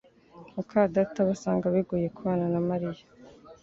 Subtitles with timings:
[0.53, 3.03] muka data basanga bigoye kubana na Mariya